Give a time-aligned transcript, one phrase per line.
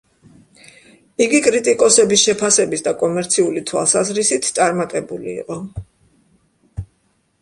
[1.25, 5.63] იგი კრიტიკოსების შეფასების და კომერციული თვალსაზრისით, წარმატებული იყო.